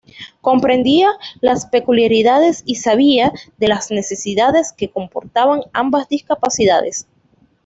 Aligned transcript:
Comprendía 0.41 1.11
las 1.41 1.67
peculiaridades 1.67 2.63
y 2.65 2.73
sabía 2.77 3.31
de 3.57 3.67
las 3.67 3.91
necesidades 3.91 4.73
que 4.75 4.89
comportaban 4.89 5.61
ambas 5.73 6.09
discapacidades. 6.09 7.05